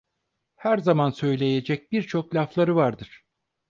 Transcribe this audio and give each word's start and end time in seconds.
Her 0.55 0.77
zaman 0.77 1.09
söyleyecek 1.09 1.91
birçok 1.91 2.35
lafları 2.35 2.75
vardır. 2.75 3.23